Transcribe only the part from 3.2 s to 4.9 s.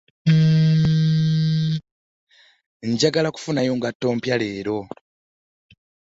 kufunayo ngatto mpya leero.